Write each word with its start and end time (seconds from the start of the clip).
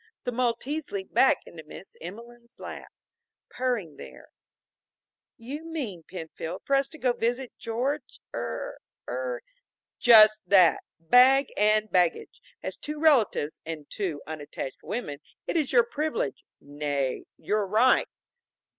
The 0.23 0.31
Maltese 0.31 0.91
leaped 0.91 1.13
back 1.13 1.45
into 1.45 1.63
Miss 1.63 1.95
Emelene's 2.01 2.57
lap, 2.59 2.91
purring 3.51 3.97
there. 3.97 4.29
"You 5.37 5.63
mean, 5.63 6.01
Penfield, 6.01 6.63
for 6.65 6.75
us 6.75 6.87
to 6.87 6.97
go 6.97 7.13
visit 7.13 7.55
George 7.59 8.19
er 8.33 8.79
er" 9.07 9.43
"Just 9.99 10.41
that! 10.47 10.81
Bag 10.99 11.53
and 11.55 11.91
baggage. 11.91 12.41
As 12.63 12.79
two 12.79 12.97
relatives 12.99 13.59
and 13.63 13.87
two 13.91 14.23
unattached 14.25 14.81
women, 14.81 15.19
it 15.45 15.55
is 15.55 15.71
your 15.71 15.83
privilege, 15.83 16.43
nay, 16.59 17.25
your 17.37 17.67
right." 17.67 18.07